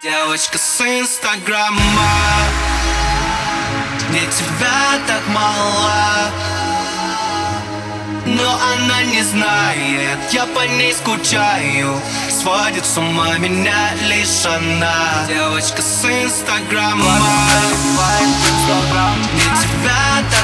[0.00, 1.80] Девочка с инстаграма.
[4.08, 6.30] Мне тебя так мало.
[8.24, 12.00] Но она не знает, я по ней скучаю.
[12.30, 15.26] Сводит с ума меня лишь она.
[15.26, 17.18] Девочка с инстаграма.
[19.32, 20.37] Мне тебя так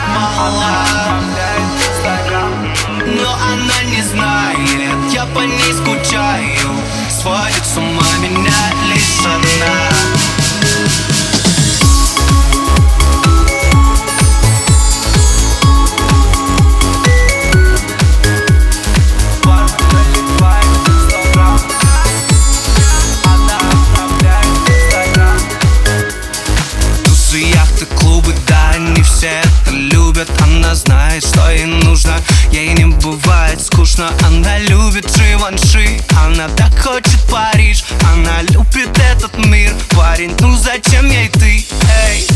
[27.34, 30.30] Тусы, яхты, клубы, да, они все это любят.
[30.40, 32.12] Она знает, что ей нужно,
[32.52, 34.10] ей не бывает скучно.
[34.24, 37.84] Она любит Живанши, она так хочет Париж.
[38.12, 41.66] Она любит этот мир, парень, ну зачем ей ты,
[42.06, 42.26] эй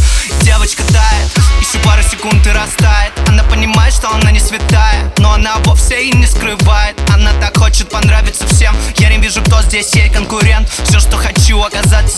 [0.42, 1.30] Девочка тает,
[1.60, 3.12] еще пару секунд и растает.
[3.26, 5.12] Она понимает, что она не святая.
[5.18, 6.96] Но она вовсе и не скрывает.
[7.12, 8.74] Она так хочет понравиться всем.
[8.96, 10.68] Я не вижу, кто здесь ей конкурент.
[10.84, 12.16] Все, что хочу, оказаться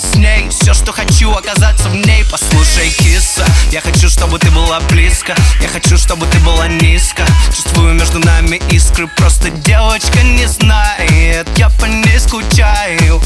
[1.31, 2.25] хочу, оказаться в ней.
[2.31, 5.35] Послушай, киса, я хочу, чтобы ты была близко.
[5.61, 7.25] Я хочу, чтобы ты была низко.
[7.55, 9.09] Чувствую между нами искры.
[9.17, 13.21] Просто девочка не знает Я по ней скучаю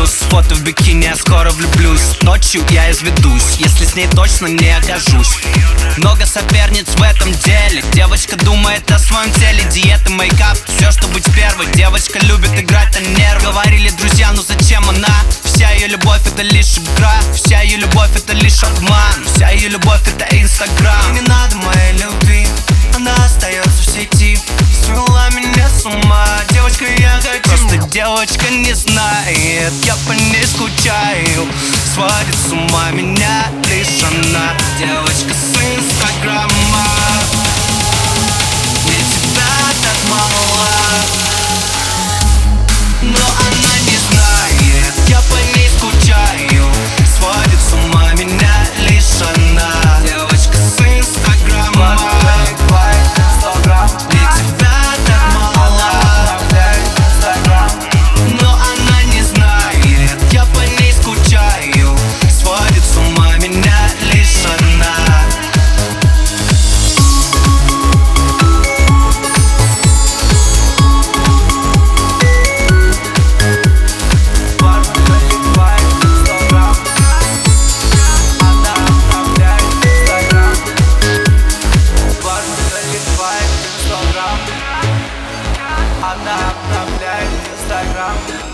[0.00, 0.12] плюс.
[0.30, 2.00] Фото в бикини, я скоро влюблюсь.
[2.22, 5.38] Ночью я изведусь, если с ней точно не окажусь.
[5.98, 7.82] Много соперниц в этом деле.
[7.92, 9.62] Девочка думает о своем теле.
[9.70, 11.66] Диета, мейкап, все, что быть первой.
[11.74, 13.42] Девочка любит играть на нервы.
[13.42, 15.14] Говорили друзья, ну зачем она?
[15.44, 17.20] Вся ее любовь это лишь игра.
[17.34, 19.24] Вся ее любовь это лишь обман.
[19.34, 21.12] Вся ее любовь это инстаграм.
[21.12, 21.20] Не
[28.00, 31.46] девочка не знает Я по ней скучаю.
[31.92, 33.44] Сводит с ума меня
[86.12, 88.49] Она обновляет Инстаграм